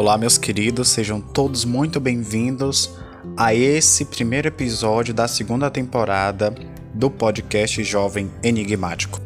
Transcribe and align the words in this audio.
Olá, 0.00 0.16
meus 0.16 0.38
queridos, 0.38 0.88
sejam 0.88 1.20
todos 1.20 1.66
muito 1.66 2.00
bem-vindos 2.00 2.90
a 3.36 3.54
esse 3.54 4.06
primeiro 4.06 4.48
episódio 4.48 5.12
da 5.12 5.28
segunda 5.28 5.70
temporada 5.70 6.54
do 6.94 7.10
podcast 7.10 7.84
Jovem 7.84 8.30
Enigmático. 8.42 9.20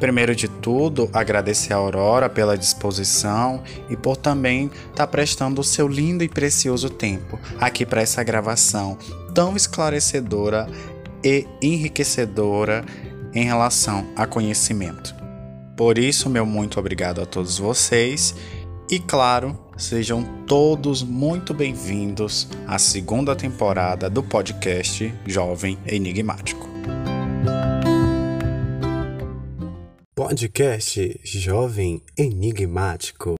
Primeiro 0.00 0.34
de 0.34 0.48
tudo, 0.48 1.08
agradecer 1.12 1.72
a 1.72 1.76
Aurora 1.76 2.28
pela 2.28 2.58
disposição 2.58 3.62
e 3.88 3.96
por 3.96 4.16
também 4.16 4.66
estar 4.66 4.94
tá 4.96 5.06
prestando 5.06 5.60
o 5.60 5.64
seu 5.64 5.86
lindo 5.86 6.24
e 6.24 6.28
precioso 6.28 6.90
tempo 6.90 7.38
aqui 7.60 7.86
para 7.86 8.02
essa 8.02 8.24
gravação 8.24 8.98
tão 9.32 9.54
esclarecedora 9.54 10.68
e 11.22 11.46
enriquecedora 11.62 12.84
em 13.32 13.44
relação 13.44 14.04
a 14.16 14.26
conhecimento. 14.26 15.14
Por 15.76 15.96
isso, 15.96 16.28
meu 16.28 16.44
muito 16.44 16.80
obrigado 16.80 17.20
a 17.20 17.26
todos 17.26 17.60
vocês 17.60 18.34
e, 18.90 18.98
claro, 18.98 19.65
sejam 19.76 20.24
todos 20.46 21.02
muito 21.02 21.52
bem-vindos 21.52 22.48
à 22.66 22.78
segunda 22.78 23.36
temporada 23.36 24.08
do 24.08 24.22
podcast 24.22 25.12
Jovem 25.26 25.78
Enigmático. 25.86 26.66
Podcast 30.14 31.20
Jovem 31.22 32.02
Enigmático. 32.16 33.36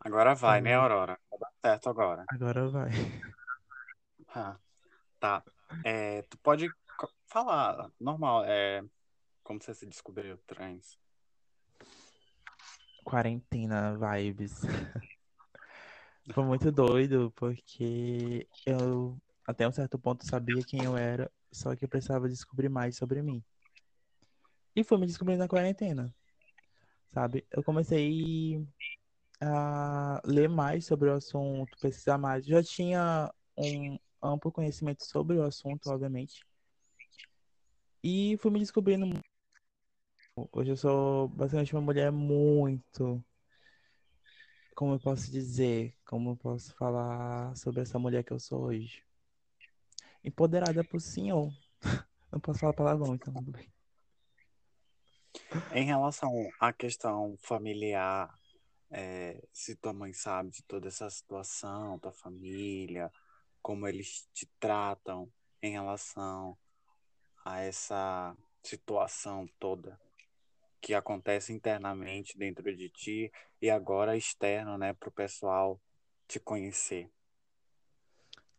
Agora 0.00 0.34
vai, 0.34 0.60
né, 0.60 0.74
Aurora? 0.74 1.16
Vai 1.30 1.38
dar 1.38 1.52
certo 1.62 1.90
agora. 1.90 2.24
Agora 2.28 2.68
vai. 2.68 2.90
Ah, 4.34 4.56
tá. 5.20 5.42
É, 5.84 6.22
tu 6.22 6.38
pode 6.38 6.70
falar, 7.26 7.90
normal, 7.98 8.44
é, 8.44 8.82
como 9.42 9.62
você 9.62 9.74
se 9.74 9.86
descobriu 9.86 10.38
trans? 10.46 10.98
Quarentena 13.04 13.96
vibes. 13.96 14.62
Foi 16.32 16.44
muito 16.44 16.70
doido, 16.70 17.32
porque 17.34 18.46
eu 18.64 19.20
até 19.46 19.66
um 19.66 19.72
certo 19.72 19.98
ponto 19.98 20.24
sabia 20.24 20.62
quem 20.62 20.84
eu 20.84 20.96
era, 20.96 21.30
só 21.50 21.74
que 21.74 21.84
eu 21.84 21.88
precisava 21.88 22.28
descobrir 22.28 22.68
mais 22.68 22.96
sobre 22.96 23.20
mim. 23.20 23.42
E 24.76 24.84
foi 24.84 24.98
me 24.98 25.06
descobrindo 25.06 25.40
na 25.40 25.48
quarentena, 25.48 26.14
sabe? 27.12 27.44
Eu 27.50 27.64
comecei 27.64 28.64
a 29.40 30.20
ler 30.24 30.48
mais 30.48 30.86
sobre 30.86 31.08
o 31.08 31.14
assunto, 31.14 31.76
pesquisar 31.80 32.18
mais. 32.18 32.46
Já 32.46 32.62
tinha 32.62 33.32
um 33.56 33.98
amplo 34.22 34.52
conhecimento 34.52 35.04
sobre 35.04 35.36
o 35.36 35.42
assunto, 35.42 35.90
obviamente. 35.90 36.44
E 38.02 38.36
fui 38.38 38.50
me 38.50 38.58
descobrindo. 38.58 39.06
Hoje 40.52 40.70
eu 40.70 40.76
sou 40.76 41.28
basicamente 41.28 41.74
uma 41.74 41.82
mulher 41.82 42.10
muito. 42.10 43.22
Como 44.74 44.94
eu 44.94 45.00
posso 45.00 45.30
dizer? 45.30 45.94
Como 46.06 46.30
eu 46.30 46.36
posso 46.36 46.74
falar 46.76 47.54
sobre 47.56 47.82
essa 47.82 47.98
mulher 47.98 48.24
que 48.24 48.32
eu 48.32 48.38
sou 48.38 48.62
hoje? 48.62 49.04
Empoderada 50.24 50.82
por 50.84 51.00
senhor. 51.00 51.52
Não 52.32 52.40
posso 52.40 52.60
falar 52.60 52.72
palavrão, 52.72 53.14
então 53.14 53.34
tudo 53.34 53.50
bem. 53.50 53.70
Em 55.72 55.84
relação 55.84 56.32
à 56.58 56.72
questão 56.72 57.36
familiar, 57.42 58.32
é, 58.90 59.42
se 59.52 59.76
tua 59.76 59.92
mãe 59.92 60.12
sabe 60.12 60.50
de 60.50 60.62
toda 60.64 60.88
essa 60.88 61.08
situação, 61.10 61.98
tua 61.98 62.12
família, 62.12 63.10
como 63.62 63.86
eles 63.86 64.28
te 64.32 64.46
tratam 64.58 65.30
em 65.62 65.72
relação 65.72 66.56
a 67.44 67.60
essa 67.60 68.36
situação 68.62 69.48
toda 69.58 69.98
que 70.80 70.94
acontece 70.94 71.52
internamente 71.52 72.38
dentro 72.38 72.74
de 72.74 72.88
ti 72.88 73.32
e 73.60 73.68
agora 73.68 74.16
externo, 74.16 74.78
né, 74.78 74.94
para 74.94 75.08
o 75.08 75.12
pessoal 75.12 75.80
te 76.26 76.40
conhecer. 76.40 77.10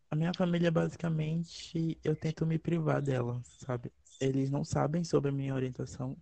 A 0.09 0.15
minha 0.15 0.31
família, 0.33 0.69
basicamente, 0.69 1.97
eu 2.03 2.15
tento 2.15 2.45
me 2.45 2.59
privar 2.59 3.01
dela, 3.01 3.41
sabe? 3.43 3.91
Eles 4.19 4.51
não 4.51 4.63
sabem 4.63 5.03
sobre 5.03 5.29
a 5.29 5.33
minha 5.33 5.55
orientação 5.55 6.15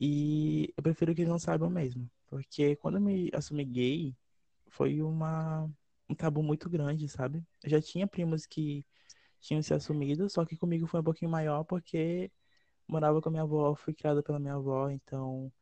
e 0.00 0.72
eu 0.76 0.82
prefiro 0.82 1.14
que 1.14 1.22
eles 1.22 1.30
não 1.30 1.38
saibam 1.38 1.70
mesmo. 1.70 2.08
Porque 2.26 2.76
quando 2.76 2.96
eu 2.96 3.00
me 3.00 3.30
assumi 3.34 3.64
gay, 3.64 4.16
foi 4.68 5.02
uma, 5.02 5.70
um 6.08 6.14
tabu 6.14 6.42
muito 6.42 6.68
grande, 6.68 7.08
sabe? 7.08 7.44
Eu 7.62 7.70
já 7.70 7.80
tinha 7.80 8.06
primos 8.06 8.46
que 8.46 8.84
tinham 9.40 9.62
se 9.62 9.74
assumido, 9.74 10.28
só 10.28 10.44
que 10.44 10.56
comigo 10.56 10.86
foi 10.86 11.00
um 11.00 11.04
pouquinho 11.04 11.30
maior 11.30 11.64
porque 11.64 12.30
morava 12.88 13.20
com 13.20 13.28
a 13.28 13.32
minha 13.32 13.42
avó, 13.42 13.74
fui 13.74 13.94
criada 13.94 14.22
pela 14.22 14.38
minha 14.38 14.54
avó, 14.54 14.90
então 14.90 15.52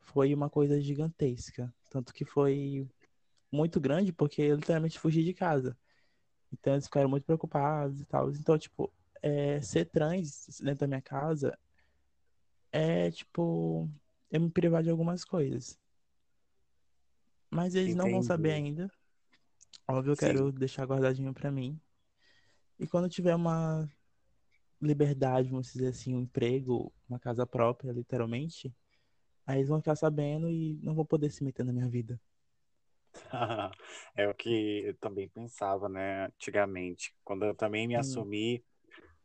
foi 0.00 0.34
uma 0.34 0.48
coisa 0.50 0.80
gigantesca. 0.80 1.72
Tanto 1.90 2.12
que 2.14 2.24
foi 2.24 2.88
muito 3.50 3.80
grande 3.80 4.12
porque 4.12 4.42
eu 4.42 4.56
literalmente 4.56 4.98
fugi 4.98 5.24
de 5.24 5.34
casa. 5.34 5.76
Então 6.52 6.74
eles 6.74 6.86
ficaram 6.86 7.08
muito 7.08 7.24
preocupados 7.24 8.00
e 8.00 8.06
tal. 8.06 8.30
Então, 8.30 8.58
tipo, 8.58 8.92
é, 9.22 9.60
ser 9.60 9.86
trans 9.86 10.60
dentro 10.60 10.80
da 10.80 10.86
minha 10.86 11.02
casa 11.02 11.58
é, 12.72 13.10
tipo, 13.10 13.88
eu 14.30 14.40
me 14.40 14.50
privar 14.50 14.82
de 14.82 14.90
algumas 14.90 15.24
coisas. 15.24 15.78
Mas 17.50 17.74
eles 17.74 17.94
Entendi. 17.94 18.04
não 18.04 18.10
vão 18.10 18.22
saber 18.22 18.52
ainda. 18.52 18.90
Óbvio, 19.86 20.12
eu 20.12 20.16
Sim. 20.16 20.26
quero 20.26 20.52
deixar 20.52 20.86
guardadinho 20.86 21.32
para 21.32 21.50
mim. 21.50 21.80
E 22.78 22.86
quando 22.86 23.08
tiver 23.08 23.34
uma 23.34 23.88
liberdade, 24.80 25.50
vamos 25.50 25.72
dizer 25.72 25.88
assim, 25.88 26.14
um 26.14 26.20
emprego, 26.20 26.92
uma 27.08 27.18
casa 27.18 27.46
própria, 27.46 27.92
literalmente, 27.92 28.72
aí 29.46 29.58
eles 29.58 29.68
vão 29.68 29.80
ficar 29.80 29.96
sabendo 29.96 30.50
e 30.50 30.78
não 30.82 30.94
vão 30.94 31.04
poder 31.04 31.30
se 31.30 31.42
meter 31.42 31.64
na 31.64 31.72
minha 31.72 31.88
vida. 31.88 32.20
é 34.16 34.28
o 34.28 34.34
que 34.34 34.82
eu 34.86 34.96
também 34.98 35.28
pensava, 35.28 35.88
né, 35.88 36.26
antigamente. 36.26 37.14
Quando 37.24 37.44
eu 37.44 37.54
também 37.54 37.86
me 37.88 37.94
hum. 37.94 38.00
assumi, 38.00 38.64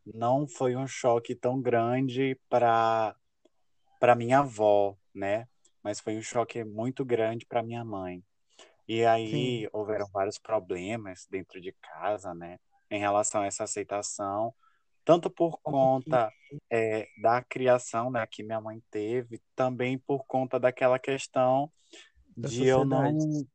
não 0.06 0.48
foi 0.48 0.75
um 0.75 0.88
choque 0.88 1.36
tão 1.36 1.62
grande 1.62 2.38
para 2.50 3.16
para 4.00 4.16
minha 4.16 4.40
avó, 4.40 4.98
né? 5.14 5.48
Mas 5.81 6.02
foi 6.02 6.18
um 6.18 6.22
choque 6.22 6.64
muito 6.64 7.06
grande 7.06 7.46
para 7.46 7.64
minha 7.64 7.86
mãe. 7.86 8.24
E 8.88 9.05
aí 9.05 9.61
Sim. 9.61 9.69
houveram 9.71 10.07
vários 10.11 10.38
problemas 10.38 11.25
dentro 11.29 11.61
de 11.61 11.71
casa, 11.73 12.33
né? 12.33 12.59
Em 12.89 12.99
relação 12.99 13.41
a 13.41 13.45
essa 13.45 13.63
aceitação, 13.63 14.53
tanto 15.03 15.29
por 15.29 15.59
conta 15.61 16.31
é, 16.69 17.07
da 17.21 17.41
criação 17.41 18.11
né, 18.11 18.25
que 18.27 18.44
minha 18.44 18.61
mãe 18.61 18.81
teve, 18.91 19.41
também 19.55 19.97
por 19.97 20.25
conta 20.25 20.59
daquela 20.59 20.99
questão 20.99 21.71
da 22.35 22.49
de 22.49 22.55
sociedade. 22.55 22.69
eu 22.69 22.85
não. 22.85 23.47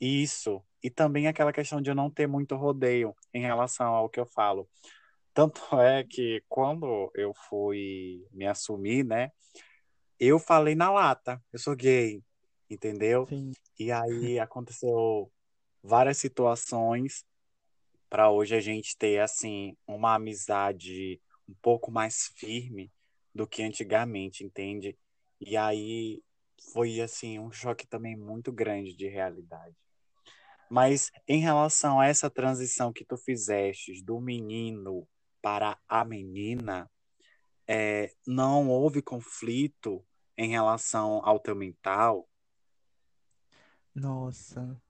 Isso. 0.00 0.62
E 0.82 0.88
também 0.88 1.26
aquela 1.26 1.52
questão 1.52 1.80
de 1.80 1.90
eu 1.90 1.94
não 1.94 2.10
ter 2.10 2.26
muito 2.26 2.54
rodeio 2.56 3.14
em 3.34 3.42
relação 3.42 3.94
ao 3.94 4.08
que 4.08 4.20
eu 4.20 4.26
falo. 4.26 4.68
Tanto 5.34 5.60
é 5.80 6.04
que 6.04 6.42
quando 6.48 7.10
eu 7.14 7.34
fui 7.34 8.26
me 8.32 8.46
assumir, 8.46 9.04
né? 9.04 9.32
eu 10.20 10.38
falei 10.38 10.74
na 10.74 10.90
lata, 10.90 11.42
eu 11.50 11.58
sou 11.58 11.74
gay, 11.74 12.22
entendeu? 12.70 13.26
Sim. 13.26 13.52
E 13.78 13.90
aí 13.90 14.38
aconteceu 14.38 15.30
várias 15.82 16.18
situações 16.18 17.24
para 18.08 18.30
hoje 18.30 18.54
a 18.54 18.60
gente 18.60 18.96
ter 18.96 19.20
assim 19.20 19.76
uma 19.86 20.14
amizade 20.14 21.20
um 21.48 21.54
pouco 21.60 21.90
mais 21.90 22.30
firme 22.36 22.90
do 23.34 23.46
que 23.46 23.62
antigamente, 23.62 24.44
entende? 24.44 24.96
E 25.40 25.56
aí 25.56 26.22
foi 26.72 27.00
assim 27.00 27.38
um 27.38 27.50
choque 27.50 27.86
também 27.86 28.16
muito 28.16 28.52
grande 28.52 28.94
de 28.94 29.08
realidade. 29.08 29.76
Mas 30.70 31.10
em 31.26 31.40
relação 31.40 31.98
a 31.98 32.06
essa 32.06 32.30
transição 32.30 32.92
que 32.92 33.04
tu 33.04 33.16
fizeste 33.16 34.02
do 34.04 34.20
menino 34.20 35.06
para 35.42 35.76
a 35.88 36.04
menina, 36.04 36.88
é, 37.66 38.12
não 38.26 38.68
houve 38.68 39.02
conflito 39.02 40.04
em 40.36 40.48
relação 40.48 41.20
ao 41.24 41.40
teu 41.40 41.56
mental? 41.56 42.28
Nossa. 43.94 44.80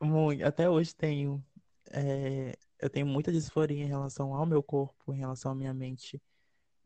Muito. 0.00 0.44
Até 0.44 0.68
hoje 0.68 0.94
tenho. 0.94 1.44
É, 1.90 2.56
eu 2.80 2.90
tenho 2.90 3.06
muita 3.06 3.32
disforia 3.32 3.82
em 3.82 3.88
relação 3.88 4.34
ao 4.34 4.46
meu 4.46 4.62
corpo, 4.62 5.12
em 5.12 5.18
relação 5.18 5.52
à 5.52 5.54
minha 5.54 5.72
mente. 5.72 6.20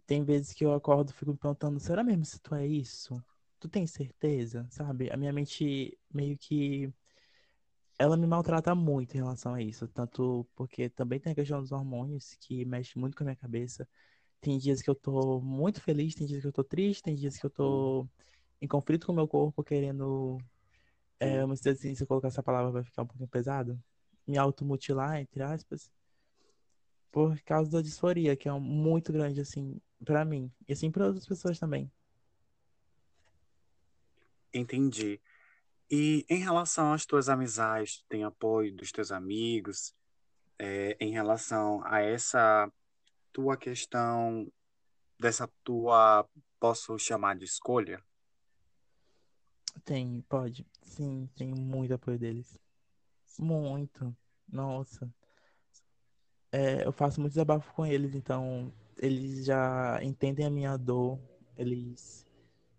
Tem 0.06 0.24
vezes 0.24 0.52
que 0.52 0.64
eu 0.64 0.72
acordo 0.72 1.10
e 1.10 1.14
fico 1.14 1.30
me 1.32 1.38
perguntando, 1.38 1.78
será 1.80 2.02
mesmo 2.02 2.24
se 2.24 2.40
tu 2.40 2.54
é 2.54 2.66
isso? 2.66 3.22
Tu 3.58 3.68
tem 3.68 3.86
certeza? 3.86 4.66
Sabe? 4.70 5.10
A 5.10 5.16
minha 5.16 5.32
mente 5.32 5.98
meio 6.12 6.36
que. 6.38 6.92
Ela 7.98 8.16
me 8.16 8.26
maltrata 8.26 8.74
muito 8.74 9.14
em 9.14 9.18
relação 9.18 9.54
a 9.54 9.62
isso. 9.62 9.86
Tanto 9.88 10.46
porque 10.56 10.88
também 10.88 11.20
tem 11.20 11.32
a 11.32 11.34
questão 11.34 11.60
dos 11.60 11.70
hormônios, 11.72 12.34
que 12.40 12.64
mexe 12.64 12.98
muito 12.98 13.16
com 13.16 13.24
a 13.24 13.26
minha 13.26 13.36
cabeça. 13.36 13.86
Tem 14.40 14.56
dias 14.58 14.80
que 14.80 14.88
eu 14.88 14.94
tô 14.94 15.40
muito 15.40 15.82
feliz, 15.82 16.14
tem 16.14 16.26
dias 16.26 16.40
que 16.40 16.46
eu 16.48 16.52
tô 16.52 16.64
triste, 16.64 17.02
tem 17.02 17.14
dias 17.14 17.36
que 17.36 17.44
eu 17.44 17.50
tô 17.50 18.08
em 18.60 18.68
conflito 18.68 19.06
com 19.06 19.12
o 19.12 19.14
meu 19.16 19.26
corpo, 19.28 19.62
querendo. 19.64 20.38
É, 21.18 21.40
assim, 21.42 21.94
se 21.94 22.02
eu 22.02 22.06
colocar 22.06 22.28
essa 22.28 22.42
palavra 22.42 22.70
vai 22.70 22.82
ficar 22.82 23.02
um 23.02 23.06
pouquinho 23.06 23.28
pesado. 23.28 23.78
Me 24.26 24.38
automutilar, 24.38 25.18
entre 25.20 25.42
aspas. 25.42 25.90
por 27.12 27.40
causa 27.42 27.68
da 27.70 27.82
disforia, 27.82 28.36
que 28.36 28.48
é 28.48 28.52
um- 28.52 28.60
muito 28.60 29.12
grande, 29.12 29.40
assim, 29.40 29.80
pra 30.04 30.24
mim. 30.24 30.48
E 30.68 30.72
assim 30.72 30.90
pra 30.92 31.06
outras 31.06 31.26
pessoas 31.26 31.58
também. 31.58 31.90
Entendi. 34.54 35.20
E 35.90 36.24
em 36.28 36.38
relação 36.38 36.92
às 36.92 37.04
tuas 37.04 37.28
amizades, 37.28 38.04
tem 38.08 38.22
apoio 38.22 38.72
dos 38.74 38.92
teus 38.92 39.10
amigos, 39.10 39.92
é, 40.58 40.96
em 41.00 41.10
relação 41.10 41.82
a 41.84 42.00
essa 42.00 42.70
tua 43.32 43.56
questão, 43.56 44.50
dessa 45.18 45.48
tua, 45.64 46.28
posso 46.60 46.98
chamar 46.98 47.36
de 47.36 47.44
escolha? 47.44 48.02
Tem, 49.84 50.20
pode. 50.28 50.66
Sim, 50.82 51.28
tenho 51.36 51.56
muito 51.56 51.94
apoio 51.94 52.18
deles. 52.18 52.58
Muito. 53.38 54.16
Nossa. 54.48 55.12
É, 56.52 56.84
eu 56.84 56.92
faço 56.92 57.20
muito 57.20 57.32
desabafo 57.32 57.72
com 57.74 57.86
eles, 57.86 58.14
então 58.14 58.72
eles 58.98 59.44
já 59.44 60.02
entendem 60.02 60.44
a 60.46 60.50
minha 60.50 60.76
dor. 60.76 61.18
Eles 61.56 62.26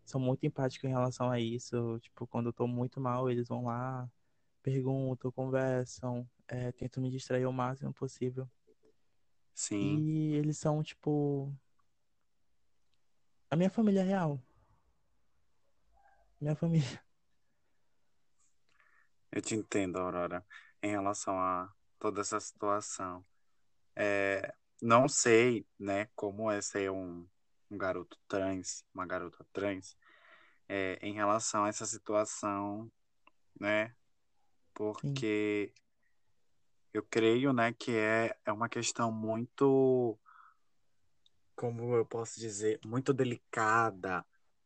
são 0.06 0.20
muito 0.20 0.46
empáticos 0.46 0.90
em 0.90 0.94
relação 0.94 1.30
a 1.32 1.40
isso. 1.40 2.00
Tipo, 2.00 2.28
quando 2.28 2.48
eu 2.48 2.54
tô 2.54 2.68
muito 2.68 3.00
mal, 3.00 3.30
eles 3.30 3.48
vão 3.48 3.66
lá, 3.66 4.10
perguntam, 4.62 5.32
conversam, 5.32 6.28
é, 6.48 6.72
tentam 6.74 7.02
me 7.02 7.10
distrair 7.10 7.46
o 7.46 7.54
máximo 7.54 7.94
possível. 7.94 8.48
Sim, 9.54 10.06
E 10.06 10.34
eles 10.36 10.58
são, 10.58 10.84
tipo, 10.84 11.54
a 13.50 13.56
minha 13.56 13.70
família 13.70 14.04
real. 14.04 14.40
Minha 16.42 16.56
família. 16.56 17.00
eu 19.32 19.42
te 19.42 19.54
entendo, 19.54 19.98
Aurora, 19.98 20.44
em 20.82 20.90
relação 20.90 21.40
a 21.40 21.72
toda 22.00 22.22
essa 22.22 22.40
situação. 22.40 23.24
É, 23.96 24.52
não 24.82 25.08
sei, 25.08 25.68
né, 25.80 26.10
como 26.16 26.50
é 26.50 26.60
ser 26.60 26.90
um, 26.90 27.28
um 27.70 27.78
garoto 27.78 28.18
trans, 28.28 28.84
uma 28.92 29.06
garota 29.06 29.46
trans, 29.54 29.96
é, 30.68 30.98
em 31.04 31.14
relação 31.14 31.66
a 31.66 31.70
essa 31.70 31.86
situação, 31.86 32.92
né, 33.60 33.90
Sim, 33.90 33.96
porque 34.74 35.72
eu 36.92 37.04
creio, 37.04 37.54
né, 37.54 37.72
que 37.72 37.92
é, 37.92 38.36
é 38.44 38.52
uma 38.52 38.68
questão 38.68 39.12
muito, 39.12 40.18
como 41.56 41.96
eu 41.96 42.06
posso 42.06 42.40
dizer, 42.40 42.80
muito 42.84 43.14
delicada, 43.14 44.26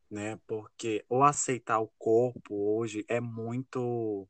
né, 0.10 0.38
porque 0.48 1.06
o 1.10 1.24
aceitar 1.24 1.80
o 1.80 1.88
corpo 1.98 2.56
hoje 2.78 3.06
é 3.08 3.20
muito, 3.20 4.28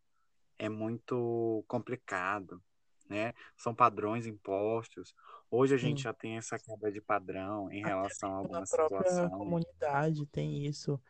é 0.60 0.70
muito 0.70 1.64
complicado, 1.68 2.64
né, 3.10 3.34
são 3.58 3.76
padrões 3.76 4.28
impostos. 4.28 5.16
Hoje 5.52 5.76
a 5.76 5.78
gente 5.78 6.04
sim. 6.04 6.06
já 6.06 6.14
tem 6.14 6.38
essa 6.38 6.60
quebra 6.60 6.92
de 6.92 7.02
padrão 7.02 7.72
em 7.72 7.84
Até 7.84 7.86
relação 7.86 8.36
a 8.42 8.48
na 8.50 8.62
algumas 8.62 8.70
própria 8.70 9.30
situações. 9.30 9.32
comunidade 9.32 10.26
tem 10.28 10.66
isso. 10.66 11.02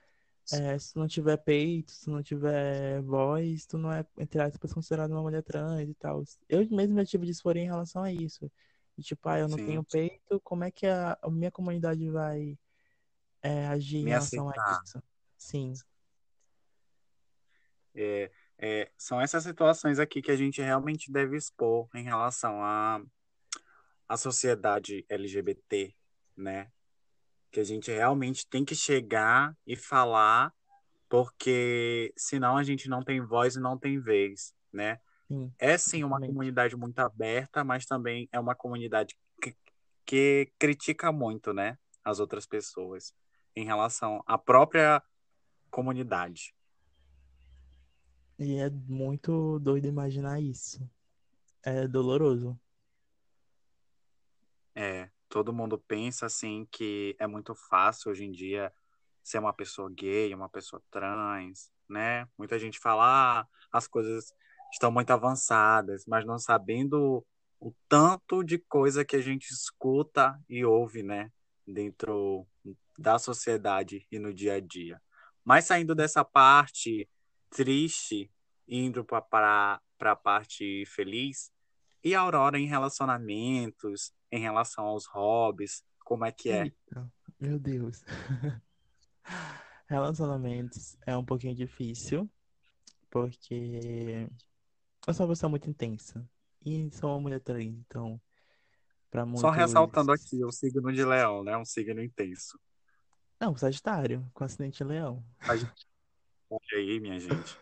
É, 0.52 0.78
se 0.80 0.94
tu 0.94 1.00
não 1.00 1.08
tiver 1.08 1.38
peito, 1.38 1.92
se 1.92 2.10
não 2.10 2.24
tiver 2.24 3.02
voz, 3.04 3.66
tu 3.66 3.78
não 3.78 3.92
é, 3.92 4.06
entre 4.20 4.42
aspas, 4.42 4.74
considerado 4.74 5.12
uma 5.12 5.22
mulher 5.24 5.44
trans 5.44 5.90
e 5.90 5.96
tal. 5.96 6.24
Eu 6.50 6.68
mesmo 6.72 6.96
já 6.98 7.06
tive 7.06 7.26
disforia 7.26 7.64
em 7.64 7.68
relação 7.68 8.04
a 8.04 8.12
isso. 8.12 8.52
E, 8.98 9.04
tipo, 9.04 9.28
ah, 9.30 9.40
eu 9.40 9.48
não 9.50 9.60
tenho 9.60 9.84
Sim, 9.84 9.86
peito, 9.86 10.40
como 10.42 10.64
é 10.64 10.72
que 10.72 10.86
a, 10.88 11.18
a 11.22 11.30
minha 11.32 11.52
comunidade 11.52 12.10
vai, 12.10 12.58
é, 13.46 13.68
agir 13.68 13.98
em 13.98 14.04
me 14.04 14.10
relação 14.10 14.48
a 14.50 14.52
aceitar. 14.52 14.84
isso? 14.84 15.04
Sim, 15.38 15.74
É, 17.94 18.32
é, 18.58 18.92
são 18.98 19.22
essas 19.22 19.44
situações 19.44 20.00
aqui 20.00 20.22
que 20.22 20.32
a 20.32 20.36
gente 20.36 20.62
realmente 20.62 21.12
deve 21.12 21.38
expor 21.38 21.88
em 21.94 22.04
relação 22.04 22.62
à, 22.64 23.02
à 24.08 24.18
sociedade 24.18 25.06
LGBT, 25.10 25.96
né? 26.36 26.72
Que 27.52 27.60
a 27.60 27.64
gente 27.64 27.92
realmente 27.92 28.48
tem 28.48 28.66
que 28.66 28.76
chegar 28.76 29.56
e 29.66 29.76
falar, 29.76 30.54
porque 31.08 32.14
senão 32.18 32.58
a 32.58 32.64
gente 32.64 32.90
não 32.90 33.04
tem 33.04 33.22
voz 33.22 33.56
e 33.56 33.60
não 33.60 33.78
tem 33.78 34.00
vez, 34.00 34.54
né? 34.74 35.00
sim, 35.28 35.54
É 35.58 35.78
sim 35.78 36.04
uma 36.04 36.18
exatamente. 36.18 36.30
comunidade 36.30 36.76
muito 36.76 37.00
aberta, 37.00 37.64
mas 37.64 37.86
também 37.86 38.28
é 38.32 38.40
uma 38.40 38.56
comunidade 38.56 39.16
que, 39.42 39.56
que 40.06 40.52
critica 40.60 41.12
muito, 41.12 41.54
né? 41.54 41.78
As 42.04 42.20
outras 42.20 42.46
pessoas 42.46 43.14
em 43.56 43.66
relação 43.66 44.24
à 44.26 44.38
própria 44.38 45.02
comunidade. 45.70 46.54
E 48.38 48.56
é 48.58 48.70
muito 48.70 49.60
doido 49.60 49.88
imaginar 49.88 50.42
isso. 50.42 50.88
É 51.64 51.88
doloroso. 51.88 52.60
É, 54.76 55.10
todo 55.30 55.54
mundo 55.54 55.78
pensa 55.78 56.26
assim 56.26 56.68
que 56.70 57.16
é 57.18 57.26
muito 57.26 57.56
fácil 57.56 58.12
hoje 58.12 58.26
em 58.26 58.32
dia 58.32 58.74
ser 59.24 59.40
uma 59.40 59.54
pessoa 59.54 59.90
gay, 59.90 60.34
uma 60.34 60.50
pessoa 60.50 60.82
trans, 60.92 61.72
né? 61.90 62.28
Muita 62.38 62.60
gente 62.60 62.78
fala, 62.78 63.42
ah, 63.42 63.48
as 63.72 63.88
coisas 63.88 64.34
estão 64.72 64.92
muito 64.92 65.12
avançadas, 65.12 66.06
mas 66.06 66.26
não 66.26 66.38
sabendo 66.38 67.26
o 67.60 67.74
tanto 67.88 68.44
de 68.44 68.60
coisa 68.60 69.06
que 69.06 69.16
a 69.16 69.22
gente 69.22 69.50
escuta 69.50 70.40
e 70.48 70.64
ouve, 70.66 71.02
né? 71.02 71.32
Dentro 71.68 72.48
da 72.98 73.18
sociedade 73.20 74.06
e 74.12 74.20
no 74.20 74.34
dia 74.34 74.56
a 74.56 74.60
dia. 74.60 75.02
Mas 75.44 75.66
saindo 75.66 75.94
dessa 75.94 76.24
parte 76.24 77.10
triste, 77.50 78.32
indo 78.68 79.04
para 79.04 79.80
a 80.00 80.16
parte 80.16 80.86
feliz, 80.88 81.52
e 82.04 82.14
a 82.14 82.22
Aurora 82.22 82.60
em 82.60 82.68
relacionamentos, 82.68 84.14
em 84.32 84.40
relação 84.40 84.86
aos 84.86 85.06
hobbies, 85.08 85.84
como 86.04 86.26
é 86.26 86.32
que 86.32 86.50
é? 86.50 86.72
Meu 87.40 87.58
Deus. 87.58 88.04
Relacionamentos 89.88 90.98
é 91.06 91.16
um 91.18 91.26
pouquinho 91.26 91.56
difícil, 91.56 92.30
porque 93.10 94.28
eu 95.08 95.14
sou 95.14 95.26
uma 95.26 95.32
pessoa 95.34 95.50
muito 95.50 95.70
intensa. 95.70 96.28
E 96.64 96.90
sou 96.92 97.12
uma 97.12 97.22
mulher 97.22 97.40
trans, 97.40 97.76
então, 97.76 98.20
pra 99.16 99.24
Só 99.38 99.48
muitos. 99.48 99.56
ressaltando 99.56 100.12
aqui, 100.12 100.44
o 100.44 100.52
signo 100.52 100.92
de 100.92 101.06
Leão, 101.06 101.44
né? 101.44 101.56
Um 101.56 101.64
signo 101.64 102.04
intenso. 102.04 102.60
Não, 103.40 103.56
Sagitário, 103.56 104.30
com 104.34 104.44
acidente 104.44 104.84
em 104.84 104.88
Leão. 104.88 105.24
A 105.40 105.56
gente, 105.56 105.88
olha 106.50 106.60
aí, 106.74 107.00
minha 107.00 107.18
gente. 107.18 107.58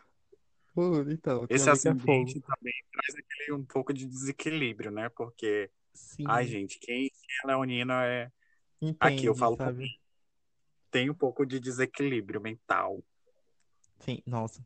Pô, 0.73 1.01
então, 1.07 1.45
Esse 1.47 1.65
que 1.65 1.88
é 1.88 1.94
também 1.94 2.73
traz 2.91 3.15
aquele 3.15 3.53
um 3.53 3.63
pouco 3.63 3.93
de 3.93 4.07
desequilíbrio, 4.07 4.89
né? 4.89 5.10
Porque, 5.10 5.69
ai, 6.25 6.45
Sim, 6.45 6.51
gente, 6.51 6.79
quem 6.79 7.05
é 7.43 7.48
leonino 7.48 7.93
é. 7.93 8.31
Aqui 9.00 9.25
eu 9.25 9.33
entende, 9.33 9.39
falo 9.39 9.55
sabe? 9.55 9.83
mim, 9.83 9.89
tem 10.89 11.10
um 11.10 11.13
pouco 11.13 11.45
de 11.45 11.60
desequilíbrio 11.60 12.41
mental. 12.41 13.03
Sim, 14.00 14.22
nossa. 14.25 14.65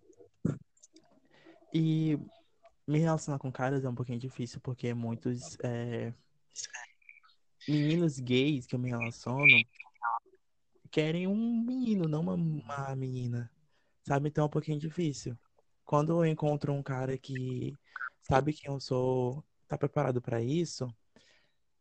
E 1.73 2.17
me 2.87 2.99
relacionar 2.99 3.37
com 3.37 3.51
caras 3.51 3.83
é 3.83 3.89
um 3.89 3.95
pouquinho 3.95 4.17
difícil, 4.17 4.61
porque 4.61 4.93
muitos 4.93 5.57
é, 5.61 6.13
meninos 7.67 8.19
gays 8.19 8.65
que 8.65 8.75
eu 8.75 8.79
me 8.79 8.89
relaciono 8.89 9.63
querem 10.89 11.27
um 11.27 11.63
menino, 11.63 12.07
não 12.07 12.21
uma, 12.21 12.33
uma 12.33 12.95
menina. 12.95 13.51
Sabe? 14.03 14.29
Então 14.29 14.43
é 14.43 14.47
um 14.47 14.49
pouquinho 14.49 14.79
difícil. 14.79 15.37
Quando 15.85 16.11
eu 16.11 16.25
encontro 16.25 16.73
um 16.73 16.81
cara 16.81 17.17
que 17.17 17.73
sabe 18.21 18.53
quem 18.53 18.71
eu 18.71 18.79
sou, 18.79 19.43
tá 19.67 19.77
preparado 19.77 20.21
pra 20.21 20.41
isso, 20.41 20.87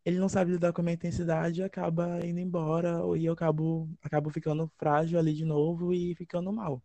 ele 0.05 0.19
não 0.19 0.29
sabe 0.29 0.53
lidar 0.53 0.73
com 0.73 0.81
a 0.81 0.85
minha 0.85 0.95
intensidade 0.95 1.61
e 1.61 1.65
acaba 1.65 2.25
indo 2.25 2.39
embora, 2.39 3.01
e 3.17 3.25
eu 3.25 3.33
acabo, 3.33 3.89
acabo 4.03 4.31
ficando 4.31 4.71
frágil 4.77 5.19
ali 5.19 5.35
de 5.35 5.45
novo 5.45 5.93
e 5.93 6.15
ficando 6.15 6.53
mal. 6.53 6.83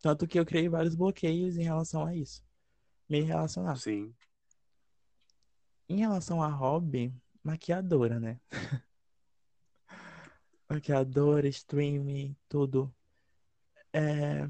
Tanto 0.00 0.26
que 0.26 0.38
eu 0.38 0.46
criei 0.46 0.68
vários 0.68 0.94
bloqueios 0.94 1.56
em 1.56 1.64
relação 1.64 2.06
a 2.06 2.14
isso. 2.14 2.42
Me 3.08 3.20
relacionar. 3.20 3.76
Sim, 3.76 4.14
Em 5.90 5.96
relação 5.98 6.40
a 6.40 6.46
hobby, 6.46 7.12
maquiadora, 7.42 8.20
né? 8.20 8.40
Maquiadora, 10.70 11.48
streaming, 11.48 12.36
tudo. 12.48 12.94
É, 13.92 14.48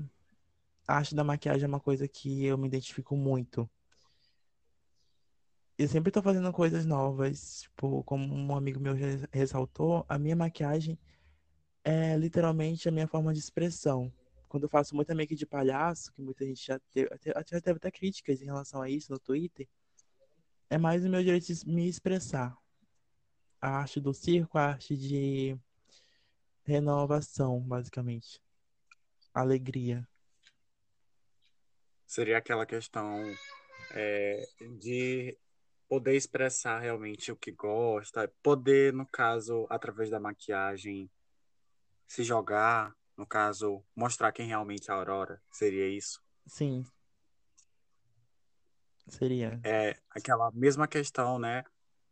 da 1.14 1.24
maquiagem 1.24 1.64
é 1.64 1.66
uma 1.66 1.80
coisa 1.80 2.06
que 2.06 2.44
eu 2.44 2.58
me 2.58 2.68
identifico 2.68 3.16
muito. 3.16 3.66
Eu 5.78 5.88
sempre 5.88 6.12
tô 6.12 6.20
fazendo 6.20 6.52
coisas 6.52 6.84
novas, 6.84 7.62
tipo, 7.62 8.04
como 8.04 8.34
um 8.34 8.54
amigo 8.54 8.78
meu 8.78 8.92
res- 8.92 9.26
ressaltou, 9.32 10.04
a 10.06 10.18
minha 10.18 10.36
maquiagem 10.36 10.98
é 11.82 12.16
literalmente 12.18 12.88
a 12.88 12.92
minha 12.92 13.08
forma 13.08 13.32
de 13.32 13.40
expressão. 13.40 14.12
Quando 14.48 14.64
eu 14.64 14.68
faço 14.68 14.94
muita 14.94 15.14
make 15.14 15.34
de 15.34 15.46
palhaço, 15.46 16.12
que 16.12 16.20
muita 16.20 16.44
gente 16.44 16.66
já 16.66 16.78
teve, 16.92 17.08
até, 17.12 17.32
já 17.48 17.60
teve 17.62 17.78
até 17.78 17.90
críticas 17.90 18.42
em 18.42 18.46
relação 18.46 18.82
a 18.82 18.90
isso 18.90 19.10
no 19.12 19.18
Twitter, 19.18 19.66
é 20.70 20.78
mais 20.78 21.04
o 21.04 21.10
meu 21.10 21.22
direito 21.22 21.52
de 21.52 21.68
me 21.68 21.88
expressar. 21.88 22.56
A 23.60 23.68
arte 23.80 24.00
do 24.00 24.14
circo, 24.14 24.56
a 24.56 24.68
arte 24.68 24.96
de 24.96 25.58
renovação, 26.64 27.60
basicamente. 27.60 28.40
Alegria. 29.34 30.08
seria 32.10 32.38
aquela 32.38 32.66
questão 32.66 33.24
é, 33.92 34.44
de 34.80 35.38
poder 35.88 36.16
expressar 36.16 36.80
realmente 36.80 37.30
o 37.30 37.36
que 37.36 37.52
gosta, 37.52 38.26
poder, 38.42 38.92
no 38.92 39.06
caso, 39.06 39.64
através 39.70 40.10
da 40.10 40.18
maquiagem, 40.18 41.08
se 42.08 42.24
jogar, 42.24 42.92
no 43.16 43.24
caso, 43.24 43.84
mostrar 43.94 44.32
quem 44.32 44.48
realmente 44.48 44.90
é 44.90 44.92
a 44.92 44.96
Aurora, 44.96 45.40
seria 45.52 45.88
isso? 45.88 46.20
Sim. 46.46 46.84
Seria. 49.08 49.60
É 49.64 49.96
aquela 50.10 50.50
mesma 50.52 50.86
questão, 50.86 51.38
né? 51.38 51.64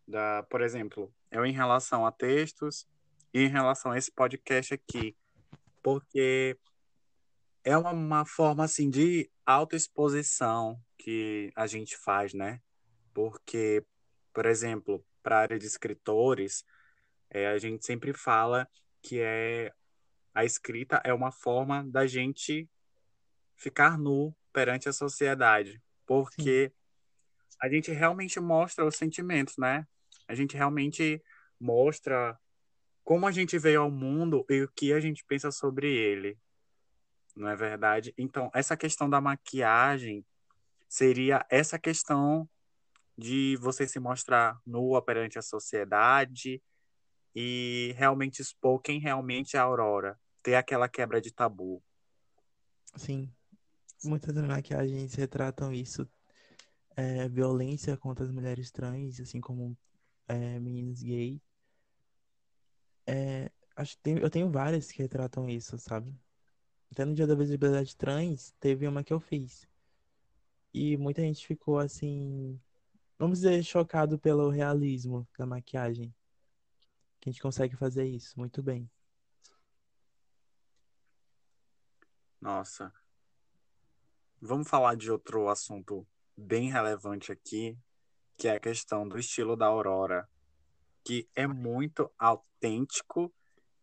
Da, 0.06 0.42
por 0.44 0.60
exemplo, 0.60 1.12
eu 1.30 1.44
em 1.44 1.52
relação 1.52 2.06
a 2.06 2.12
textos 2.12 2.86
e 3.32 3.42
em 3.42 3.48
relação 3.48 3.92
a 3.92 3.98
esse 3.98 4.10
podcast 4.10 4.74
aqui, 4.74 5.16
porque 5.82 6.58
é 7.62 7.76
uma, 7.76 7.92
uma 7.92 8.24
forma 8.24 8.64
assim 8.64 8.88
de 8.88 9.30
autoexposição 9.44 10.80
que 10.96 11.52
a 11.54 11.66
gente 11.66 11.96
faz, 11.96 12.32
né? 12.32 12.60
Porque, 13.12 13.84
por 14.32 14.46
exemplo, 14.46 15.04
para 15.22 15.36
a 15.36 15.40
área 15.40 15.58
de 15.58 15.66
escritores, 15.66 16.64
é, 17.30 17.46
a 17.48 17.58
gente 17.58 17.84
sempre 17.84 18.12
fala 18.12 18.68
que 19.02 19.20
é 19.20 19.72
a 20.34 20.44
escrita 20.44 21.00
é 21.04 21.12
uma 21.12 21.32
forma 21.32 21.84
da 21.84 22.06
gente 22.06 22.68
ficar 23.56 23.98
nu 23.98 24.34
perante 24.52 24.88
a 24.88 24.92
sociedade, 24.92 25.82
porque 26.06 26.68
Sim. 26.68 26.77
A 27.60 27.68
gente 27.68 27.90
realmente 27.92 28.38
mostra 28.40 28.84
os 28.84 28.96
sentimentos, 28.96 29.56
né? 29.56 29.86
A 30.26 30.34
gente 30.34 30.56
realmente 30.56 31.22
mostra 31.60 32.38
como 33.02 33.26
a 33.26 33.32
gente 33.32 33.58
veio 33.58 33.80
ao 33.82 33.90
mundo 33.90 34.44
e 34.50 34.62
o 34.62 34.68
que 34.68 34.92
a 34.92 35.00
gente 35.00 35.24
pensa 35.26 35.50
sobre 35.50 35.90
ele. 35.90 36.38
Não 37.34 37.48
é 37.48 37.56
verdade? 37.56 38.12
Então, 38.18 38.50
essa 38.52 38.76
questão 38.76 39.08
da 39.08 39.20
maquiagem 39.20 40.24
seria 40.88 41.44
essa 41.50 41.78
questão 41.78 42.48
de 43.16 43.56
você 43.60 43.86
se 43.86 43.98
mostrar 43.98 44.60
nua 44.66 45.02
perante 45.02 45.38
a 45.38 45.42
sociedade 45.42 46.62
e 47.34 47.94
realmente 47.96 48.40
expor 48.40 48.80
quem 48.80 49.00
realmente 49.00 49.56
é 49.56 49.60
a 49.60 49.62
Aurora, 49.62 50.18
ter 50.42 50.54
aquela 50.54 50.88
quebra 50.88 51.20
de 51.20 51.32
tabu. 51.32 51.82
Sim, 52.96 53.32
muitas 54.04 54.34
maquiagens 54.36 55.14
retratam 55.14 55.72
isso, 55.72 56.08
é, 56.98 57.28
violência 57.28 57.96
contra 57.96 58.24
as 58.24 58.30
mulheres 58.32 58.72
trans, 58.72 59.20
assim 59.20 59.40
como 59.40 59.78
é, 60.26 60.58
meninos 60.58 61.00
gay. 61.00 61.40
É, 63.06 63.52
acho 63.76 63.96
que 63.96 64.02
tem, 64.02 64.18
eu 64.18 64.28
tenho 64.28 64.50
várias 64.50 64.90
que 64.90 65.00
retratam 65.00 65.48
isso, 65.48 65.78
sabe? 65.78 66.12
Até 66.90 67.04
no 67.04 67.14
dia 67.14 67.24
da 67.24 67.36
visibilidade 67.36 67.96
trans, 67.96 68.52
teve 68.58 68.88
uma 68.88 69.04
que 69.04 69.12
eu 69.12 69.20
fiz. 69.20 69.68
E 70.74 70.96
muita 70.96 71.22
gente 71.22 71.46
ficou 71.46 71.78
assim, 71.78 72.60
vamos 73.16 73.38
dizer, 73.38 73.62
chocado 73.62 74.18
pelo 74.18 74.50
realismo 74.50 75.26
da 75.38 75.46
maquiagem. 75.46 76.12
Que 77.20 77.28
a 77.28 77.32
gente 77.32 77.42
consegue 77.42 77.76
fazer 77.76 78.08
isso 78.08 78.36
muito 78.36 78.60
bem. 78.60 78.90
Nossa. 82.40 82.92
Vamos 84.40 84.68
falar 84.68 84.96
de 84.96 85.12
outro 85.12 85.48
assunto 85.48 86.04
bem 86.38 86.70
relevante 86.70 87.32
aqui, 87.32 87.76
que 88.36 88.46
é 88.46 88.52
a 88.52 88.60
questão 88.60 89.08
do 89.08 89.18
estilo 89.18 89.56
da 89.56 89.66
Aurora, 89.66 90.28
que 91.04 91.28
é 91.34 91.46
muito 91.46 92.10
autêntico 92.16 93.32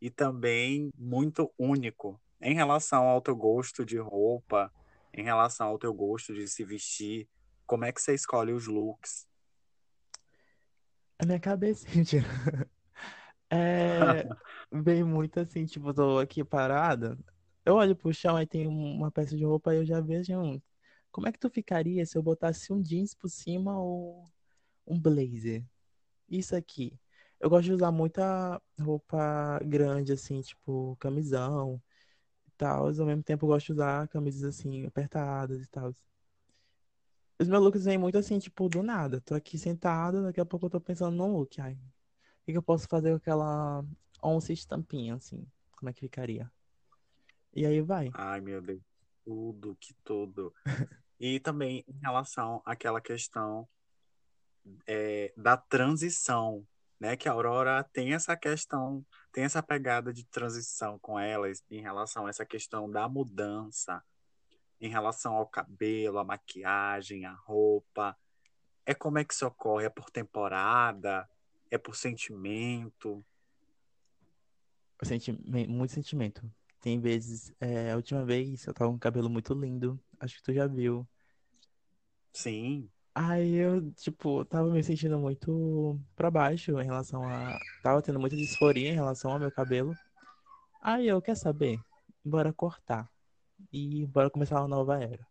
e 0.01 0.09
também 0.09 0.89
muito 0.97 1.51
único 1.59 2.19
em 2.41 2.53
relação 2.53 3.03
ao 3.07 3.21
teu 3.21 3.35
gosto 3.35 3.85
de 3.85 3.97
roupa, 3.97 4.71
em 5.13 5.23
relação 5.23 5.67
ao 5.67 5.79
teu 5.79 5.93
gosto 5.93 6.33
de 6.33 6.47
se 6.47 6.63
vestir, 6.63 7.27
como 7.65 7.83
é 7.83 7.91
que 7.91 8.01
você 8.01 8.13
escolhe 8.13 8.53
os 8.53 8.67
looks? 8.67 9.27
A 11.19 11.25
minha 11.25 11.39
cabeça, 11.39 11.87
é, 13.49 14.27
vem 14.71 15.03
muito 15.03 15.39
assim, 15.39 15.65
tipo, 15.65 15.93
tô 15.93 16.19
aqui 16.19 16.43
parada, 16.43 17.17
eu 17.65 17.75
olho 17.75 17.95
pro 17.95 18.13
chão 18.13 18.39
e 18.39 18.45
tem 18.45 18.67
uma 18.67 19.11
peça 19.11 19.35
de 19.35 19.43
roupa 19.43 19.73
e 19.73 19.77
eu 19.77 19.85
já 19.85 19.99
vejo 19.99 20.37
um, 20.37 20.61
como 21.15 21.29
é 21.29 21.31
que 21.31 21.39
tu 21.39 21.49
ficaria 21.49 22.05
se 22.05 22.17
eu 22.17 22.21
botasse 22.21 22.73
um 22.73 22.81
jeans 22.81 23.13
por 23.13 23.29
cima 23.29 23.79
ou 23.79 24.29
um 24.85 24.99
blazer? 24.99 25.63
Isso 26.27 26.53
aqui. 26.57 26.99
Eu 27.39 27.49
gosto 27.49 27.63
de 27.63 27.71
usar 27.71 27.89
muita 27.89 28.61
roupa 28.77 29.57
grande, 29.63 30.11
assim, 30.11 30.41
tipo 30.41 30.97
camisão 30.99 31.81
e 32.45 32.51
tal. 32.57 32.87
Ao 32.87 33.05
mesmo 33.05 33.23
tempo, 33.23 33.45
eu 33.45 33.47
gosto 33.47 33.67
de 33.67 33.71
usar 33.71 34.09
camisas, 34.09 34.43
assim, 34.43 34.85
apertadas 34.85 35.63
e 35.63 35.67
tal. 35.67 35.95
Os 37.39 37.47
meus 37.47 37.63
looks 37.63 37.85
vêm 37.85 37.97
muito 37.97 38.17
assim, 38.17 38.37
tipo, 38.37 38.67
do 38.67 38.83
nada. 38.83 39.21
Tô 39.21 39.35
aqui 39.35 39.57
sentado, 39.57 40.21
daqui 40.21 40.41
a 40.41 40.45
pouco 40.45 40.65
eu 40.65 40.69
tô 40.69 40.81
pensando 40.81 41.15
num 41.15 41.31
look. 41.31 41.61
Ai, 41.61 41.75
o 42.41 42.51
que 42.51 42.57
eu 42.57 42.61
posso 42.61 42.89
fazer 42.89 43.11
com 43.11 43.15
aquela 43.15 43.85
onça 44.21 44.51
estampinha, 44.51 45.15
assim? 45.15 45.47
Como 45.77 45.89
é 45.89 45.93
que 45.93 46.01
ficaria? 46.01 46.51
E 47.53 47.65
aí 47.65 47.79
vai. 47.79 48.11
Ai, 48.13 48.41
meu 48.41 48.61
Deus. 48.61 48.81
Tudo, 49.23 49.77
que 49.79 49.93
tudo. 50.03 50.53
e 51.19 51.39
também 51.39 51.83
em 51.87 51.99
relação 51.99 52.61
àquela 52.65 52.99
questão 52.99 53.67
é, 54.87 55.33
da 55.37 55.55
transição, 55.57 56.65
né? 56.99 57.15
Que 57.15 57.29
a 57.29 57.31
Aurora 57.31 57.83
tem 57.93 58.13
essa 58.13 58.35
questão, 58.35 59.05
tem 59.31 59.43
essa 59.43 59.61
pegada 59.61 60.13
de 60.13 60.25
transição 60.25 60.99
com 60.99 61.19
elas 61.19 61.63
em 61.69 61.81
relação 61.81 62.25
a 62.25 62.29
essa 62.29 62.45
questão 62.45 62.89
da 62.89 63.07
mudança, 63.07 64.03
em 64.79 64.89
relação 64.89 65.35
ao 65.35 65.47
cabelo, 65.47 66.19
a 66.19 66.23
maquiagem, 66.23 67.25
a 67.25 67.33
roupa. 67.33 68.17
É 68.85 68.93
como 68.93 69.17
é 69.17 69.23
que 69.23 69.33
isso 69.33 69.45
ocorre? 69.45 69.85
É 69.85 69.89
por 69.89 70.09
temporada? 70.09 71.29
É 71.71 71.77
por 71.77 71.95
sentimento? 71.95 73.25
Sentimento, 75.03 75.69
muito 75.69 75.93
sentimento. 75.93 76.41
Tem 76.85 76.99
vezes, 76.99 77.51
é, 77.59 77.91
a 77.91 77.95
última 77.95 78.23
vez 78.23 78.67
eu 78.67 78.71
tava 78.71 78.91
com 78.91 78.95
um 78.95 78.99
cabelo 78.99 79.27
muito 79.27 79.55
lindo, 79.55 79.99
acho 80.19 80.35
que 80.35 80.43
tu 80.43 80.53
já 80.53 80.67
viu. 80.67 81.03
Sim. 82.31 82.87
Aí 83.15 83.55
eu, 83.55 83.91
tipo, 83.93 84.45
tava 84.45 84.69
me 84.69 84.83
sentindo 84.83 85.17
muito 85.17 85.99
pra 86.15 86.29
baixo 86.29 86.79
em 86.79 86.85
relação 86.85 87.27
a. 87.27 87.59
Tava 87.81 88.03
tendo 88.03 88.19
muita 88.19 88.35
disforia 88.35 88.91
em 88.91 88.93
relação 88.93 89.31
ao 89.31 89.39
meu 89.39 89.51
cabelo. 89.51 89.95
Aí 90.79 91.07
eu, 91.07 91.19
quer 91.19 91.35
saber? 91.35 91.79
Bora 92.23 92.53
cortar. 92.53 93.09
E 93.73 94.05
bora 94.05 94.29
começar 94.29 94.59
uma 94.59 94.67
nova 94.67 95.01
era. 95.01 95.25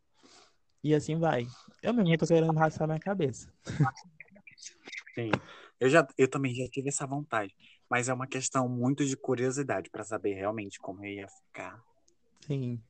E 0.82 0.92
assim 0.92 1.20
vai. 1.20 1.46
Eu 1.80 1.94
mesmo 1.94 2.18
tô 2.18 2.26
querendo 2.26 2.52
raspar 2.58 2.88
minha 2.88 2.98
cabeça. 2.98 3.48
Sim. 5.14 5.30
Eu, 5.78 5.88
já, 5.88 6.04
eu 6.18 6.28
também 6.28 6.52
já 6.52 6.66
tive 6.68 6.88
essa 6.88 7.06
vontade. 7.06 7.54
Mas 7.88 8.08
é 8.08 8.14
uma 8.14 8.26
questão 8.26 8.68
muito 8.68 9.04
de 9.04 9.16
curiosidade 9.16 9.90
para 9.90 10.04
saber 10.04 10.34
realmente 10.34 10.78
como 10.80 11.04
eu 11.04 11.12
ia 11.12 11.28
ficar. 11.28 11.82
Sim. 12.46 12.80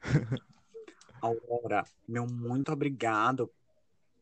Aurora, 1.20 1.84
meu 2.06 2.26
muito 2.26 2.72
obrigado 2.72 3.50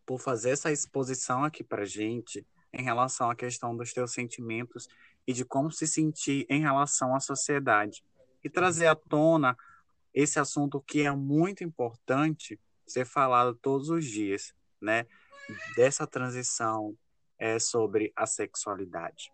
por 0.05 0.19
fazer 0.19 0.50
essa 0.50 0.73
exposição 0.73 1.45
aqui 1.45 1.62
para 1.62 1.85
gente 1.85 2.47
em 2.73 2.83
relação 2.83 3.31
à 3.31 3.37
questão 3.37 3.76
dos 3.76 3.93
teus 3.93 4.12
sentimentos 4.12 4.88
e 5.26 5.33
de 5.33 5.45
como 5.45 5.71
se 5.71 5.87
sentir 5.87 6.47
em 6.49 6.61
relação 6.61 7.14
à 7.14 7.21
sociedade 7.21 8.05
e 8.43 8.49
trazer 8.49 8.87
à 8.87 8.95
tona 8.95 9.57
esse 10.14 10.38
assunto 10.38 10.81
que 10.81 11.02
é 11.02 11.11
muito 11.11 11.64
importante 11.64 12.59
ser 12.87 13.05
falado 13.05 13.55
todos 13.55 13.90
os 13.90 14.05
dias, 14.05 14.55
né? 14.81 15.07
Dessa 15.75 16.07
transição 16.07 16.97
é, 17.38 17.59
sobre 17.59 18.12
a 18.16 18.26
sexualidade. 18.26 19.33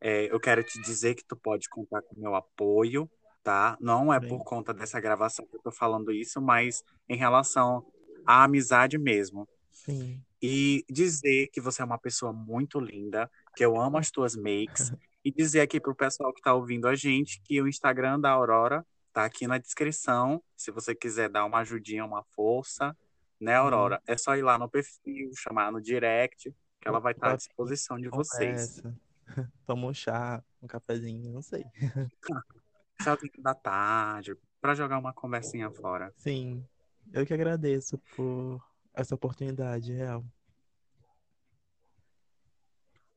É, 0.00 0.32
eu 0.32 0.40
quero 0.40 0.62
te 0.62 0.80
dizer 0.80 1.14
que 1.14 1.24
tu 1.24 1.36
pode 1.36 1.68
contar 1.68 2.02
com 2.02 2.16
o 2.16 2.20
meu 2.20 2.34
apoio 2.34 3.10
tá? 3.42 3.76
Não 3.80 4.12
é 4.12 4.20
Bem. 4.20 4.28
por 4.28 4.44
conta 4.44 4.72
dessa 4.72 5.00
gravação 5.00 5.46
que 5.46 5.56
eu 5.56 5.62
tô 5.62 5.70
falando 5.70 6.12
isso, 6.12 6.40
mas 6.40 6.82
em 7.08 7.16
relação 7.16 7.84
à 8.26 8.44
amizade 8.44 8.98
mesmo. 8.98 9.48
Sim. 9.72 10.22
E 10.42 10.84
dizer 10.88 11.48
que 11.52 11.60
você 11.60 11.82
é 11.82 11.84
uma 11.84 11.98
pessoa 11.98 12.32
muito 12.32 12.78
linda, 12.78 13.30
que 13.54 13.64
eu 13.64 13.80
amo 13.80 13.98
as 13.98 14.10
tuas 14.10 14.36
makes. 14.36 14.92
e 15.24 15.30
dizer 15.30 15.60
aqui 15.60 15.78
pro 15.78 15.94
pessoal 15.94 16.32
que 16.32 16.40
tá 16.40 16.54
ouvindo 16.54 16.88
a 16.88 16.94
gente 16.94 17.42
que 17.42 17.60
o 17.60 17.68
Instagram 17.68 18.18
da 18.18 18.30
Aurora 18.30 18.86
tá 19.12 19.24
aqui 19.24 19.46
na 19.46 19.58
descrição. 19.58 20.42
Se 20.56 20.70
você 20.70 20.94
quiser 20.94 21.28
dar 21.28 21.44
uma 21.44 21.58
ajudinha, 21.58 22.04
uma 22.04 22.22
força, 22.34 22.96
né, 23.38 23.54
Aurora? 23.54 23.96
Hum. 23.96 24.12
É 24.12 24.16
só 24.16 24.36
ir 24.36 24.42
lá 24.42 24.58
no 24.58 24.68
perfil, 24.68 25.30
chamar 25.36 25.72
no 25.72 25.80
direct, 25.80 26.54
que 26.80 26.88
ela 26.88 26.98
vai 26.98 27.12
estar 27.12 27.32
à 27.32 27.36
disposição 27.36 27.98
de 27.98 28.08
vocês. 28.08 28.82
Toma 29.66 29.86
um 29.86 29.94
chá, 29.94 30.42
um 30.62 30.66
cafezinho, 30.66 31.32
não 31.32 31.42
sei. 31.42 31.64
finalzinho 33.00 33.32
da 33.38 33.54
tarde, 33.54 34.36
para 34.60 34.74
jogar 34.74 34.98
uma 34.98 35.12
conversinha 35.12 35.70
fora. 35.70 36.12
Sim, 36.16 36.66
eu 37.12 37.24
que 37.24 37.34
agradeço 37.34 37.98
por 38.14 38.62
essa 38.94 39.14
oportunidade, 39.14 39.92
real. 39.92 40.24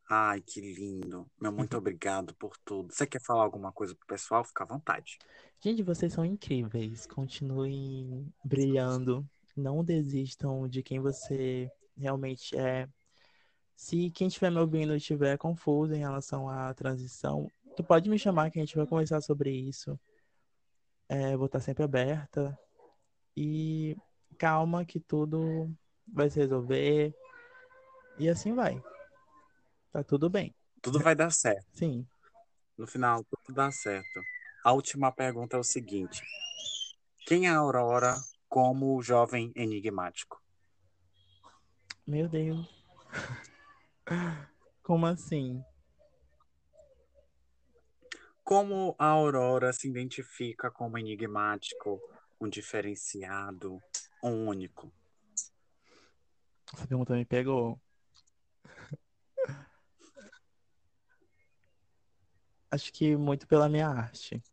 Ai, 0.09 0.41
que 0.41 0.61
lindo. 0.61 1.29
Meu 1.41 1.51
muito 1.51 1.75
obrigado 1.77 2.33
por 2.35 2.57
tudo. 2.63 2.93
Você 2.93 3.07
quer 3.07 3.21
falar 3.21 3.43
alguma 3.43 3.71
coisa 3.71 3.95
pro 3.95 4.05
pessoal? 4.05 4.43
Fica 4.43 4.63
à 4.63 4.67
vontade. 4.67 5.17
Gente, 5.59 5.81
vocês 5.81 6.13
são 6.13 6.25
incríveis. 6.25 7.05
Continuem 7.07 8.31
brilhando. 8.43 9.27
Não 9.55 9.83
desistam 9.83 10.67
de 10.67 10.83
quem 10.83 10.99
você 10.99 11.69
realmente 11.97 12.55
é. 12.57 12.87
Se 13.75 14.09
quem 14.11 14.27
estiver 14.27 14.51
me 14.51 14.59
ouvindo 14.59 14.95
estiver 14.95 15.37
confuso 15.37 15.93
em 15.93 15.99
relação 15.99 16.47
à 16.47 16.73
transição, 16.73 17.49
tu 17.75 17.83
pode 17.83 18.09
me 18.09 18.17
chamar 18.17 18.49
que 18.49 18.59
a 18.59 18.61
gente 18.61 18.75
vai 18.75 18.85
conversar 18.85 19.21
sobre 19.21 19.51
isso. 19.51 19.99
É, 21.09 21.35
vou 21.35 21.47
estar 21.47 21.59
sempre 21.59 21.83
aberta. 21.83 22.57
E 23.35 23.97
calma 24.37 24.85
que 24.85 24.99
tudo 24.99 25.71
vai 26.07 26.29
se 26.29 26.39
resolver. 26.39 27.13
E 28.19 28.29
assim 28.29 28.53
vai. 28.53 28.81
Tá 29.91 30.03
tudo 30.03 30.29
bem. 30.29 30.53
Tudo 30.81 30.99
vai 30.99 31.15
dar 31.15 31.31
certo. 31.31 31.65
Sim. 31.73 32.07
No 32.77 32.87
final, 32.87 33.23
tudo 33.23 33.55
dá 33.55 33.71
certo. 33.71 34.21
A 34.63 34.71
última 34.71 35.11
pergunta 35.11 35.57
é 35.57 35.59
o 35.59 35.63
seguinte: 35.63 36.23
Quem 37.25 37.47
é 37.47 37.49
a 37.49 37.57
Aurora 37.57 38.15
como 38.49 39.01
jovem 39.01 39.51
enigmático? 39.55 40.41
Meu 42.05 42.27
Deus. 42.27 42.67
Como 44.83 45.05
assim? 45.05 45.63
Como 48.43 48.95
a 48.99 49.05
Aurora 49.07 49.71
se 49.71 49.87
identifica 49.87 50.69
como 50.69 50.97
enigmático, 50.97 52.01
um 52.39 52.49
diferenciado, 52.49 53.79
um 54.21 54.47
único? 54.47 54.91
Essa 56.73 56.85
pergunta 56.87 57.13
me 57.13 57.23
pegou. 57.23 57.79
Acho 62.69 62.91
que 62.91 63.15
muito 63.15 63.47
pela 63.47 63.69
minha 63.69 63.87
arte. 63.87 64.43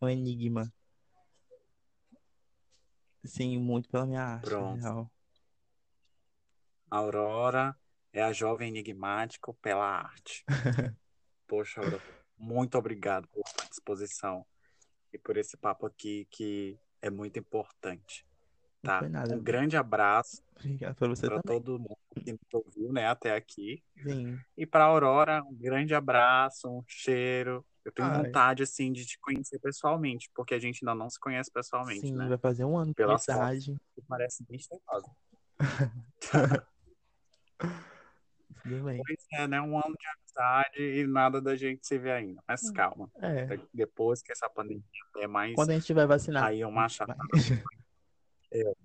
O 0.00 0.08
enigma. 0.08 0.72
Sim, 3.24 3.58
muito 3.58 3.88
pela 3.90 4.06
minha 4.06 4.22
arte. 4.22 4.48
Pronto. 4.48 5.10
Aurora 6.88 7.76
é 8.12 8.22
a 8.22 8.32
jovem 8.32 8.68
enigmático 8.68 9.54
pela 9.62 9.84
arte. 9.84 10.44
Poxa, 11.46 11.80
Aurora, 11.80 12.02
muito 12.36 12.76
obrigado 12.76 13.28
pela 13.28 13.44
sua 13.46 13.68
disposição 13.68 14.44
e 15.12 15.18
por 15.18 15.36
esse 15.36 15.56
papo 15.56 15.86
aqui 15.86 16.26
que 16.30 16.78
é 17.00 17.10
muito 17.10 17.38
importante. 17.38 18.26
Tá? 18.82 19.00
Um 19.32 19.42
grande 19.42 19.76
abraço 19.76 20.46
Obrigado 20.58 20.94
pra 20.96 21.08
você 21.08 21.26
para 21.26 21.42
também. 21.42 21.60
todo 21.60 21.78
mundo 21.78 21.98
que 22.24 22.32
nos 22.32 22.40
ouviu, 22.52 22.92
né, 22.92 23.06
até 23.06 23.34
aqui. 23.34 23.82
Sim. 24.02 24.38
E 24.56 24.66
para 24.66 24.84
Aurora, 24.84 25.42
um 25.44 25.54
grande 25.54 25.94
abraço, 25.94 26.68
um 26.68 26.82
cheiro. 26.86 27.64
Eu 27.84 27.92
tenho 27.92 28.08
Ai. 28.08 28.24
vontade 28.24 28.62
assim 28.62 28.90
de 28.92 29.04
te 29.04 29.18
conhecer 29.20 29.58
pessoalmente, 29.60 30.30
porque 30.34 30.54
a 30.54 30.58
gente 30.58 30.80
ainda 30.82 30.94
não 30.94 31.10
se 31.10 31.20
conhece 31.20 31.50
pessoalmente, 31.52 32.08
Sim, 32.08 32.16
né? 32.16 32.28
vai 32.28 32.38
fazer 32.38 32.64
um 32.64 32.76
ano 32.76 32.86
de 32.86 32.94
Pelas 32.94 33.24
idade. 33.24 33.76
Parece 34.08 34.44
bem 34.44 34.58
cheirosa. 34.58 35.10
Pois 38.68 39.26
é, 39.32 39.46
né? 39.46 39.60
Um 39.60 39.76
ano 39.78 39.94
de 39.98 40.06
amizade 40.06 40.82
e 40.82 41.06
nada 41.06 41.40
da 41.40 41.56
gente 41.56 41.86
se 41.86 41.98
ver 41.98 42.12
ainda. 42.12 42.42
Mas 42.46 42.70
calma. 42.70 43.10
É. 43.20 43.58
Depois 43.72 44.22
que 44.22 44.32
essa 44.32 44.48
pandemia 44.48 44.82
é 45.18 45.26
mais. 45.26 45.54
Quando 45.54 45.70
a 45.70 45.74
gente 45.74 45.86
tiver 45.86 46.06
vacinado. 46.06 46.46
Aí 46.46 46.64
uma 46.64 46.88
chata. 46.88 47.14
vai. 47.14 47.30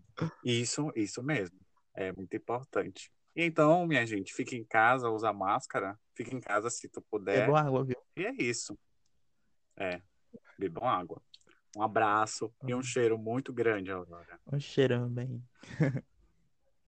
Isso, 0.43 0.91
isso 0.95 1.23
mesmo. 1.23 1.57
É 1.95 2.11
muito 2.11 2.35
importante. 2.35 3.11
Então, 3.35 3.87
minha 3.87 4.05
gente, 4.05 4.33
fica 4.33 4.55
em 4.55 4.63
casa, 4.63 5.09
usa 5.09 5.31
máscara. 5.31 5.97
Fica 6.13 6.35
em 6.35 6.39
casa 6.39 6.69
se 6.69 6.89
tu 6.89 7.01
puder. 7.01 7.45
Bebam 7.45 7.55
água, 7.55 7.83
viu? 7.83 7.97
E 8.17 8.25
é 8.25 8.33
isso. 8.33 8.77
É. 9.77 10.01
Bebam 10.59 10.87
água. 10.87 11.21
Um 11.75 11.81
abraço 11.81 12.53
e 12.67 12.75
um 12.75 12.83
cheiro 12.83 13.17
muito 13.17 13.53
grande, 13.53 13.89
Aurora. 13.91 14.39
Um 14.51 14.59
cheirão 14.59 15.09
bem. 15.09 15.41